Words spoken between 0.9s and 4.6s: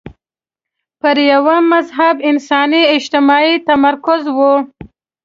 پر یوه مهذب انساني اجتماع یې تمرکز وي.